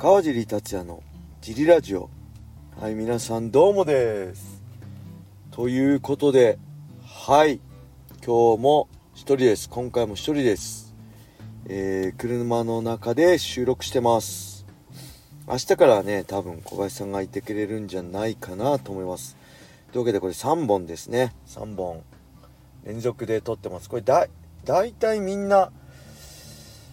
[0.00, 1.02] 川尻達也の
[1.42, 2.08] ジリラジオ。
[2.80, 4.62] はい皆さんどうもです。
[5.50, 6.58] ということで
[7.04, 7.60] はい
[8.24, 9.68] 今日も一人です。
[9.68, 10.94] 今回も一人です。
[11.66, 14.64] えー、車の中で収録してます。
[15.46, 19.36] 明日からね多分小林さんがいてくれるんじゃないかなと思います。
[19.92, 21.34] というわけでこれ3本ですね。
[21.46, 22.02] 3本。
[22.86, 23.90] 連続で撮ってます。
[23.90, 24.28] これだ
[24.64, 25.70] 大体みんな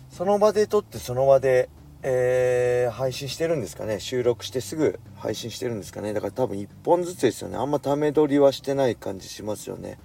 [0.09, 1.69] その場で撮ってその場で
[2.09, 3.99] えー、配信してるんですかね？
[3.99, 6.13] 収録してすぐ配信してるんですかね？
[6.13, 7.57] だから多分1本ずつですよね。
[7.57, 9.99] あんまため撮りはしてない感じしますよね。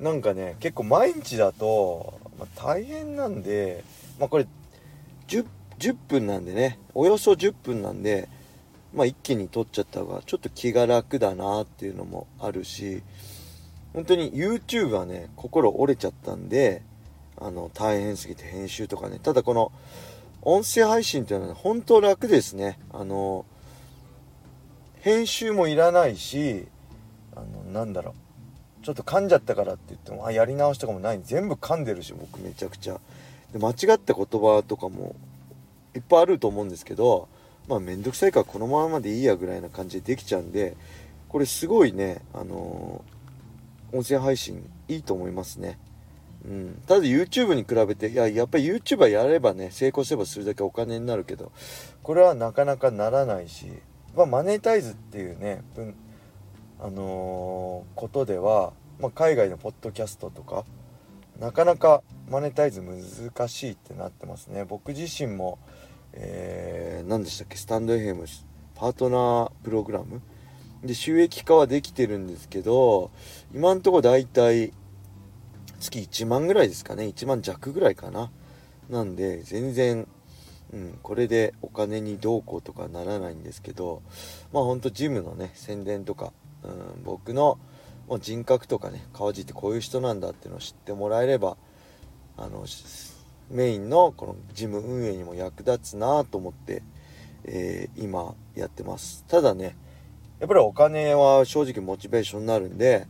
[0.00, 3.84] なんかね結構毎日だと、まあ、大変なんで
[4.18, 4.46] まあこれ
[5.28, 5.44] 10,
[5.78, 6.78] 10分なんでね。
[6.94, 8.30] およそ10分なんで
[8.94, 13.02] まあ一気に撮っちゃった方がちょっと気が楽だなっていうのもあるし
[13.92, 16.80] 本当に YouTube はね心折れちゃったんで
[17.38, 19.18] あの大変すぎて編集とかね。
[19.18, 19.72] ただこの
[20.48, 22.78] 音声配信っていうのは、本当楽ですね。
[22.92, 23.44] あの、
[25.00, 26.68] 編集もいらないし、
[27.34, 28.14] あの、なんだろ
[28.80, 28.84] う。
[28.84, 31.20] ちょっと噛んじゃったからって言っても、あ、やり直しとかもない。
[31.24, 33.00] 全部噛んでるし、僕めちゃくちゃ。
[33.52, 35.16] で、間違った言葉とかも
[35.96, 37.26] いっぱいあると思うんですけど、
[37.66, 40.76] まあめんどくさいからこのままでいいやぐらいな感じでできちゃうんで、
[41.28, 43.04] これすごいね、あの
[43.92, 45.76] 音声配信いいと思いますね。
[46.46, 51.50] うん、ただ YouTube に比べていややっぱり YouTuber やればね成功すればするだけお金になるけど
[52.04, 53.66] これはなかなかならないし、
[54.14, 55.62] まあ、マネタイズっていうね、
[56.78, 60.64] あのー、ことでは、まあ、海外のポッドキャストとか
[61.40, 64.64] なかなかマネタイズ難しいってなってますね。
[64.64, 65.58] 僕自身も、
[66.12, 68.24] えー、何でしたっけスタンド FM
[68.74, 70.22] パートナープログラム
[70.82, 73.10] で収益化はできてるんですけど
[73.54, 74.72] 今んとこ大体
[75.80, 77.04] 月1万ぐらいですかね。
[77.04, 78.30] 1万弱ぐらいかな。
[78.88, 80.06] なんで全然、
[80.72, 84.02] うん、これでお金にどうこうとかならないんですけど
[84.52, 87.58] まあほんとジムのね宣伝とか、うん、僕の
[88.08, 91.56] もう人格とかね川地ってこういう人なんだっていうのを知ってもらえれば
[92.36, 92.64] あの
[93.50, 96.82] メインのこのジム運営にも役立つなと思って、
[97.44, 99.24] えー、今やってます。
[99.26, 99.76] ただね
[100.38, 103.06] やっぱりお金は正直モチベーションになるんで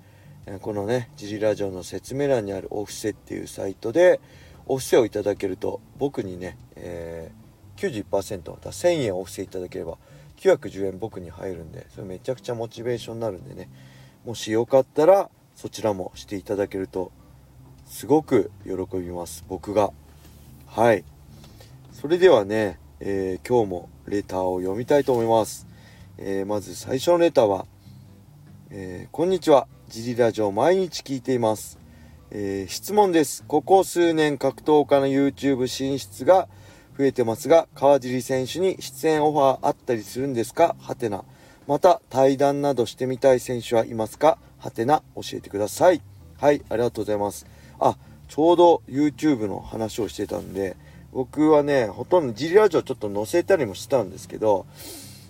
[0.61, 4.21] このね、ジリラジオの説明欄にあるオフセっていうサイトで、
[4.67, 9.99] オフセをいただけると、僕にね、えー、91%、だ1000円オフセいただければ、
[10.37, 13.69] 910円僕に入るんで、それめちゃくちゃモチベーションになるんでね、
[14.25, 17.11] もしよかったら、そちらもしていただけると、
[17.87, 19.91] すごく喜びます、僕が。
[20.69, 21.05] はい。
[21.91, 25.67] それではね、えー、今日もレターを読みたいと思います。
[26.19, 27.67] えー、まず最初のレターは、
[28.71, 29.67] えー、こんにちは。
[29.89, 31.79] ジリラジオ毎日聞いています。
[32.33, 33.45] えー、質問です。
[33.47, 36.49] ここ数年格闘家の YouTube 進出が
[36.99, 40.75] 増えてますが、川尻選手に出演オファーあったりするんですか？
[40.81, 41.23] はてな。
[41.69, 44.39] また、対談などしてみたい選手はいますか？
[44.59, 46.03] はてな、教えてください。
[46.41, 47.47] はい、ありがとうございます。
[47.79, 47.97] あ、
[48.27, 50.77] ちょうど YouTube の話をしてたんで、
[51.13, 54.67] 僕はね、ほとんどジリラジオちょっと載せたりもしたんですけど、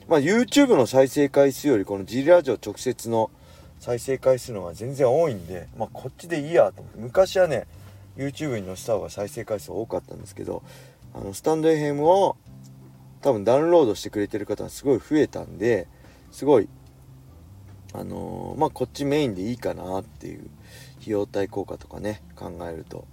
[0.08, 3.30] まあ、YouTube の再生回数よりこのジリラジオ直接の
[3.80, 7.00] 再生回数のが全然多いんで、まあ、こっちでいいやと思って。
[7.00, 7.66] 昔はね
[8.16, 10.62] YouTube に載せた方が再生回数多かったんですけど
[11.14, 12.36] あのスタンド FM を
[13.20, 15.86] 多分ダウンロードしてくれてる方がすごい増えたんで
[16.30, 16.68] すごい
[17.92, 20.48] あのー、まあこっちメインでいいかなっていう
[21.00, 23.04] 費用対効果とかね考えると。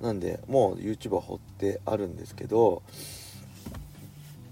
[0.00, 2.82] なんでもう YouTube は掘ってあるんですけど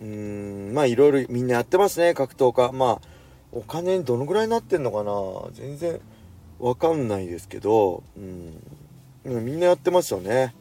[0.01, 2.73] うーんまあいろいろみんなやってますね格闘家。
[2.73, 3.14] まあ
[3.55, 5.13] お金どのぐらいになってんのかな？
[5.53, 6.01] 全然
[6.59, 10.55] わかんないですけど、うん、みんなやってますよね。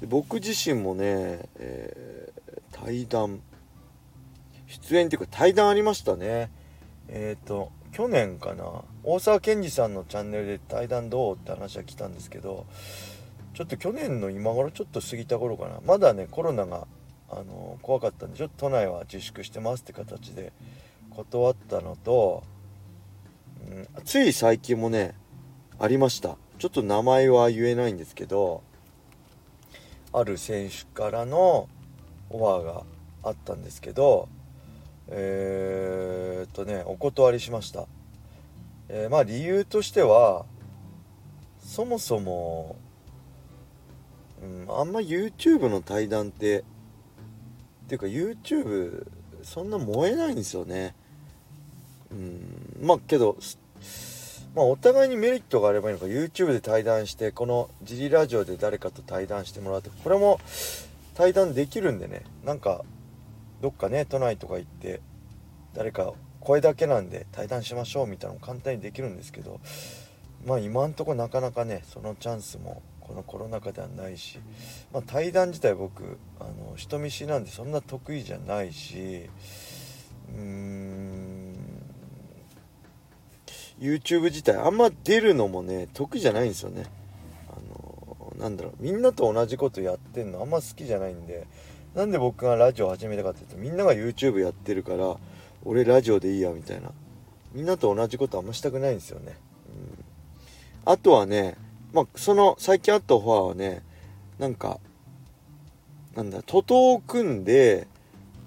[0.00, 3.40] で僕自身もね、えー、対談。
[4.68, 6.50] 出演っていうか対談ありましたね。
[7.08, 8.64] えっ、ー、と去年かな。
[9.02, 12.66] 大沢健二さんのチャンネルで対談どうって話は来たんですけど
[13.54, 15.80] ちょっと去年の今頃ちょっと過ぎた頃かな。
[15.86, 16.86] まだねコロナが
[17.30, 20.52] あの怖かったんでちょっと都内は自粛してますって形で
[21.18, 22.44] 断ったのと、
[23.68, 25.16] うん、つい最近もね
[25.80, 26.36] ありました。
[26.60, 28.62] ちょっと名前は言えないんですけど
[30.12, 31.68] ある選手からの
[32.30, 32.82] オファーが
[33.24, 34.28] あったんですけど
[35.08, 37.86] えー、っとねお断りしました、
[38.88, 40.46] えー、まあ理由としては
[41.60, 42.76] そもそも、
[44.40, 49.06] うん、あんま YouTube の対談ってっていうか YouTube
[49.42, 50.94] そんな燃えないんですよね。
[52.10, 52.86] うん。
[52.86, 53.36] まあけど
[54.54, 56.06] まあお互いにメリットがあればいいのか。
[56.06, 60.40] YouTube で対談してこのジリラジオで誰かと対談してもらってこれも
[61.14, 62.22] 対談できるんでね。
[62.44, 62.84] なんか
[63.60, 65.00] どっかね都内とか行って
[65.74, 69.60] 誰か声だけなんで対談しましょうみたいなのも簡単にできるんですけど
[70.46, 74.38] まあ今んとこなかなかねそのチャンスもこのコロナ禍ではないし、
[74.92, 79.28] まあ、対談自体僕あの人見知りなんでそんな得意じゃないし
[80.34, 81.17] うーん
[83.80, 86.84] YouTube 自体あんま出るのもね得じゃないんですよね。
[87.48, 91.46] あのなんだろうみんなと同じことやってんのあんま好きじゃないんで
[91.94, 95.16] なんで僕がラジオ始めたかっていうとみんなが YouTube やってるから
[95.64, 96.92] 俺ラジオでいいやみたいな。
[97.52, 99.36] みんなと同じことあんましたくないんですよね、
[100.84, 101.56] うん、あとはね
[101.92, 103.82] まあその最近あったオファーはね
[104.38, 104.78] なんか
[106.14, 107.86] なんだ徒党を組んで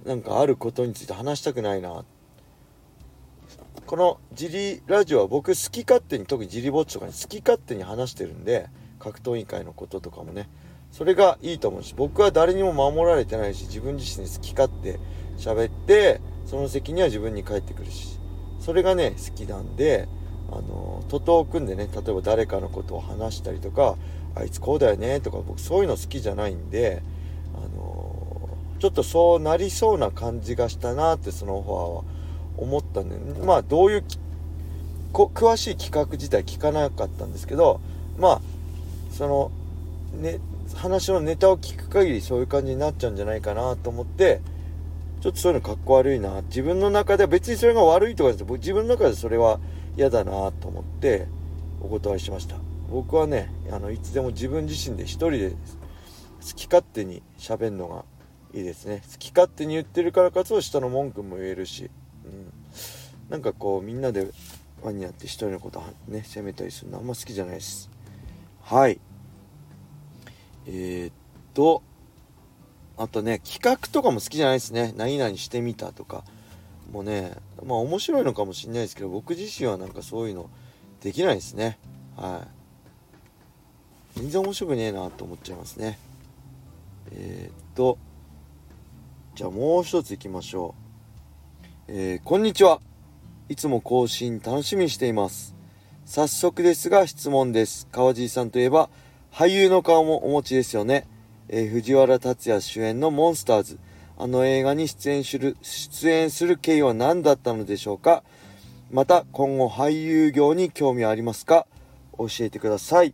[0.06, 2.20] なんかあることについて話したくないなって
[3.91, 10.47] このジリラジオは僕好き勝手に特にジリぼっちとかに好き勝手に話してるんで格闘委員会のこととかもね。
[10.93, 14.97] それがいいと思うし僕は誰にも守られてないし自分自身で好き勝手
[15.38, 18.17] 喋ってその責任は自分に返ってくるし。
[18.61, 20.07] それがね好きなんで
[20.49, 23.97] あの徒党を組んでね例えば誰かのことを話したりとか
[24.35, 27.03] あいつこうだよねとか僕そういうの好きじゃないんで
[27.53, 28.47] あの
[28.79, 32.20] ちょっとそうなりそうな感じがしたなってそのオファーは。
[32.57, 33.15] 思ったんで
[33.45, 34.03] まあどういう
[35.13, 37.81] 詳しい企画自体聞かなかったんですけど
[38.18, 38.42] まあ
[39.12, 39.51] その
[40.19, 40.39] ね
[40.75, 44.42] 話のネタを聞く限りそういう感じになっちゃうんじゃないかなと思って
[45.21, 46.42] ちょっとそういうのかっこ悪いな。
[46.44, 49.59] 自分の中では別にそれが悪いとかです自分の中でそれは
[49.95, 51.27] 嫌だなと思って
[51.81, 52.56] お断りしました。
[52.89, 55.56] 僕はねあのいつでも自分自身で一人で好
[56.56, 58.03] き勝手に喋るのが
[58.53, 59.03] いいですね。
[59.12, 61.92] 好き勝手に言ってるからこそ下の文句も言えるし、
[62.25, 62.53] うん、
[63.29, 64.31] なんかこうみんなで
[64.83, 67.89] 輪になって一人のことはね責めたりするのあんま好きじゃないです。
[68.62, 69.00] はい。
[70.68, 71.13] えー、っ
[71.53, 71.81] と
[72.97, 74.94] あとね企画とかも好きじゃないですね。
[74.95, 76.23] 何々してみたとか
[76.91, 77.35] もうね
[77.65, 80.50] まあ面白いのかもしんないですけど僕自身はなんかそういうの
[81.01, 81.77] できないですね。
[82.15, 82.45] は
[84.15, 84.19] い。
[84.19, 85.97] 全然面白くねえなと思っちゃいますね。
[87.12, 87.97] えー、っと
[89.35, 90.81] じゃあもう一ついきましょう。
[91.93, 92.79] えー、こんにちは
[93.49, 95.57] いつも更新楽しみにしています
[96.05, 98.89] 早速ですが質問です川尻さんといえば
[99.29, 101.05] 俳優の顔もお持ちですよね、
[101.49, 103.79] えー、藤原竜也主演のモンスターズ
[104.17, 108.23] あの映画に出演する、出演する経緯は何だったのでしょうか
[108.89, 111.67] また今後俳優業に興味ありますか
[112.17, 113.13] 教えてください。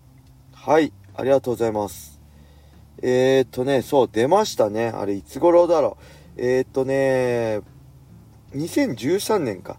[0.53, 2.19] はい、ありがとうございます。
[3.01, 4.89] えー、っとね、そう、出ましたね。
[4.89, 5.97] あれ、いつ頃だろ
[6.35, 6.41] う。
[6.41, 7.61] えー、っとね、
[8.53, 9.77] 2013年か。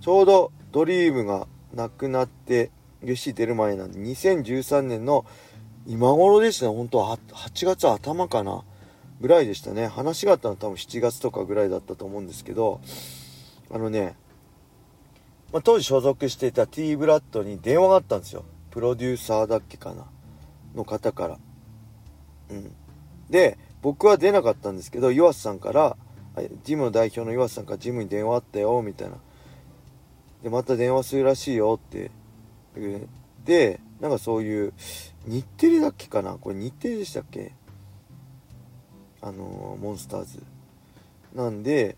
[0.00, 2.70] ちょうどドリームが亡くなって、
[3.02, 5.24] よし出る前なんで、2013年の
[5.86, 8.64] 今頃ですね、本当は8月頭かな。
[9.22, 12.80] ぐらいでしたね話があったのは多分7月とかぐらいだったと思うんですけど
[13.70, 14.16] あのね、
[15.52, 20.06] まあ、当時所属していた T ブラッドに電話があったんですよプロデューサーだっけかな
[20.74, 21.38] の方から
[22.50, 22.74] うん
[23.30, 25.96] で僕は出なかったんですけど岩瀬さんから
[26.64, 29.16] ジムの代表の岩瀬さんからジムに電話あったよみたいな。
[30.42, 32.10] でまた電話するらしいよって。
[33.44, 34.72] でなんかそういう
[35.26, 36.34] 日テレだっけかな？
[36.34, 37.52] これ日テレでしたっけ？
[39.20, 40.42] あのモンスターズ。
[41.34, 41.96] なんで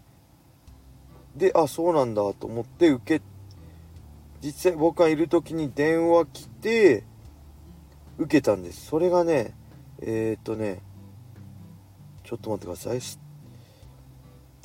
[1.36, 3.24] であそうなんだと思って受け
[4.42, 7.04] 実際僕がいる時に電話来て
[8.18, 8.86] 受けたんです。
[8.86, 9.54] それがね
[10.00, 10.80] えー、っとね
[12.24, 13.00] ちょっと待ってください。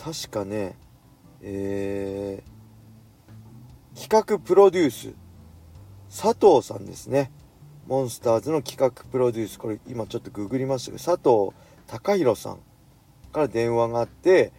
[0.02, 0.76] 確かね
[1.42, 5.14] えー、企画プロデュース。
[6.10, 7.32] 佐藤さんですね。
[7.88, 9.60] モンスターズの企画プロデュース。
[9.60, 11.56] これ今ちょっとググりましたけど佐藤
[11.88, 12.60] 高弘さん
[13.32, 14.52] から電話があって、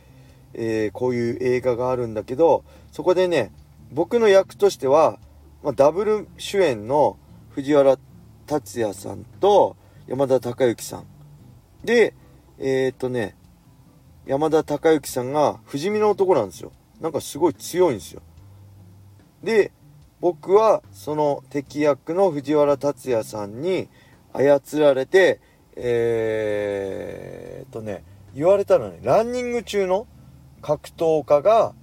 [0.55, 3.53] えー、こういう映画があるんだけど、そこでね、
[3.93, 5.19] 僕の役としては、
[5.63, 7.19] まあ、ダブル主演の
[7.51, 11.07] 藤原竜也さんと山田孝之さん。
[11.85, 12.15] で、
[12.59, 13.37] えー、っとね、
[14.31, 16.71] 山田孝之さんが不死身の男なんですよ。
[17.01, 18.23] なんかすごい強いんですよ。
[19.43, 19.73] で、
[20.21, 23.89] 僕はその敵役の藤原竜也さんに
[24.33, 25.41] 操られて、
[25.75, 30.07] えー、とね、言われたのね、ランニング中の
[30.63, 31.75] 格闘家が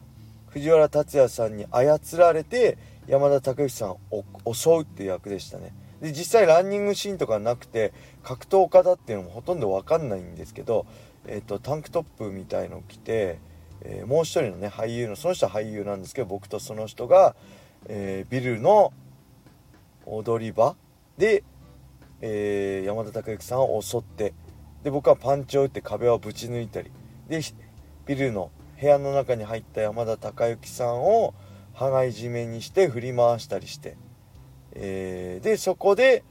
[0.48, 2.78] 藤原竜也さんに操られて
[3.08, 4.24] 山田孝之さんを
[4.54, 5.74] 襲うっていう役でしたね。
[6.02, 7.92] で、実際ランニングシーンとかなくて
[8.24, 10.86] 格闘家だっていうのもほとんどわかんないんですけど、
[11.28, 13.40] えっ、と、タンクトップみたいのを着て、
[13.82, 17.36] えー、もう一人のね、俳優の、その人は俳優なんですけど、僕とその人が、
[17.88, 18.94] えー、ビルの
[20.06, 20.76] 踊り場
[21.18, 21.44] で、
[22.22, 24.34] えー、山田孝之さんを襲って
[24.84, 26.92] で僕はパンチを打って壁をぶち抜いたり
[27.28, 27.42] で
[28.06, 31.34] ビルの部屋の中に入った山田孝之さんを
[31.74, 33.98] 羽交い締めにして振り回したりして、
[34.74, 36.24] えー、でそこで、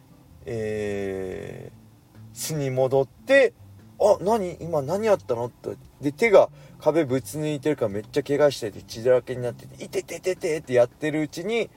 [0.45, 3.53] えー、巣に戻って
[3.99, 6.49] 「あ何今何やったの?」とで手が
[6.79, 11.71] 壁ぶつ抜いてるからめっちゃ怪我してて血だらけになってて「いてててて」ってやってるうちに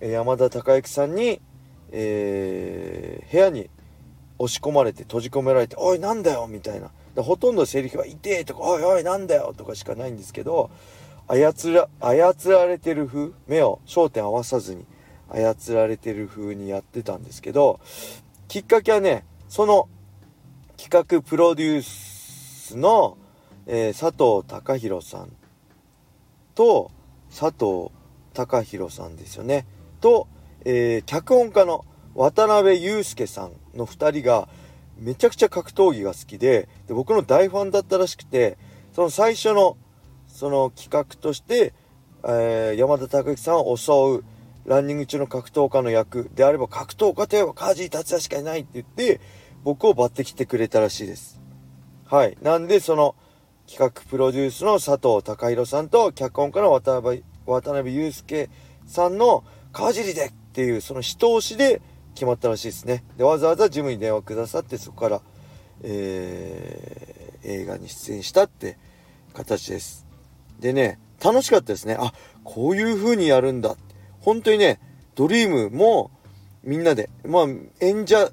[0.00, 1.40] 山田孝之さんに、
[1.90, 3.68] えー、部屋に
[4.38, 6.90] 押し込まれて閉じ込められて「おいなんだよ」みたいな
[7.22, 10.70] ほとんどセリフは「痛え」とか「おいおいなんだよ」とかしかないんですけど
[11.26, 14.86] 操ら操られてる風目を焦点合わさずに
[15.28, 17.80] 操られてる風にやってたんですけど
[18.46, 19.88] きっかけはねその
[20.78, 23.18] 企画プロデュースの、
[23.66, 25.32] えー、佐藤隆弘さん
[26.54, 26.92] と
[27.30, 27.90] 佐藤
[28.32, 29.66] 隆弘さんですよね。
[30.00, 30.28] と、
[30.64, 34.48] えー、脚本家の渡辺裕介さんの2人が
[35.00, 38.56] めちゃくちゃ格闘技が好きでで僕の大ファンだったらしくて
[38.92, 39.76] その最初の
[40.28, 41.74] その企画として、
[42.22, 44.24] えー、山田孝之さんを襲う
[44.64, 49.20] ランニング中の格闘家の役であれば格闘家といえば梶井達也しかいないって言って
[49.64, 51.40] 僕を抜擢してくれたらしいです。
[52.06, 52.36] はい。
[52.42, 53.14] なんでその
[53.66, 58.48] 企画プロデュースの佐藤孝弘さんと脚本家の渡辺渡辺裕介
[58.86, 61.82] さんの川尻でっていうその一押しで
[62.14, 63.04] 決まったらしいですね。
[63.16, 65.20] で、わざわざジムに電話くださってそこから、
[65.82, 68.78] えー、映画に出演したって
[69.34, 70.06] 形です。
[70.58, 71.96] でね、楽しかったですね。
[71.98, 72.12] あ、
[72.44, 73.76] こういう風にやるんだ。
[74.20, 74.80] 本当にね、
[75.14, 76.10] ドリームも
[76.64, 77.46] みんなで、まあ
[77.80, 78.30] 演者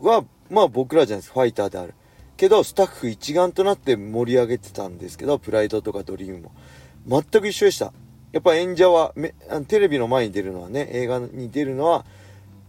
[0.00, 1.32] はまあ僕らじゃないです。
[1.32, 1.94] ファイターである。
[2.36, 6.52] けど、スタッフ一丸となって盛り上げてたんですけど、プライドとかドリームも。
[7.06, 7.92] 全く一緒でした。
[8.32, 9.34] やっぱ演者はめ、
[9.68, 12.04] テレビの前に出るのはね、映画に出るのは、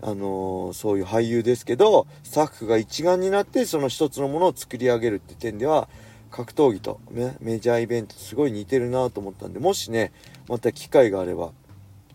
[0.02, 5.88] あのー、そういう俳優ですけど、スタッフが一丸になってその一つのものを作り上げるって点では、
[6.32, 10.12] 格闘技と、ね、メジャーイベントすごい似てるなと思ったんで、もしね、
[10.48, 11.52] また機会があれば、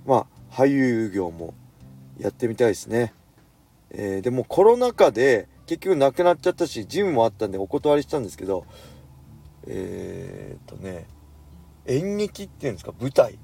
[0.04, 1.54] まあ、俳優業も
[2.18, 3.12] やってみたいですね。
[3.90, 8.64] えー、でもコロナ禍で結局なくなっちゃったしジムもあったんでお断りしたんですけど
[9.66, 11.06] えー、っとね
[11.87, 13.38] 演劇っていうんですか舞台。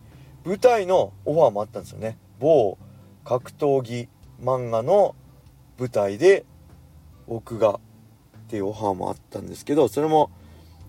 [0.44, 2.18] 舞台のオファーもあったんですよね。
[2.40, 2.76] 某
[3.24, 4.08] 格闘技
[4.42, 5.14] 漫画の
[5.78, 6.44] 舞台で
[7.28, 7.78] 僕がっ
[8.48, 10.30] ていうオファーもあったんですけどそれも、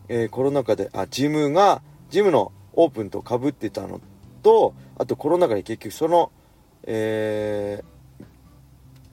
[0.10, 4.02] えー、コロナ禍であジムがジムのオープンとかぶってたの
[4.42, 6.32] とあとコロナ禍に結局その
[6.86, 8.26] えー、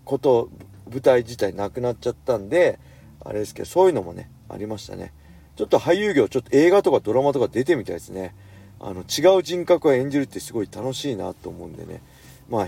[0.05, 0.49] こと
[0.91, 2.79] 舞台自体なくなっちゃったんで
[3.25, 5.13] あれですけどそういうのもねありましたね。
[5.57, 8.35] ちょっと俳優業ちょっと映画とかドラマとか出てみたいですね。
[8.81, 12.03] あの違う人格を演じるってすごい楽しいなと思うんでね。
[12.49, 12.67] まあ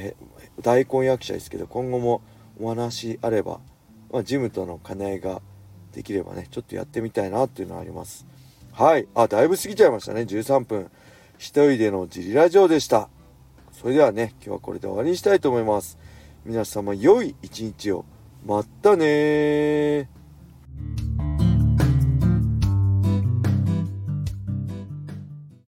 [0.61, 2.21] 大根役者ですけど今後も
[2.61, 3.61] お話あれば、
[4.13, 5.41] まあ、ジムとの兼ね合いが
[5.93, 8.27] できればねちょっとやってみたいなっていうのはあります。
[8.73, 9.09] はい。
[9.15, 10.23] あだいぶ過ぎちゃいましたね。
[10.23, 10.91] 13分。
[11.39, 13.09] 一人でのジリラジオでした。
[13.73, 15.99] それではね今日はこれで終わりにしたいと思います。
[16.45, 18.05] 皆様良い一日を。
[18.45, 20.09] まったね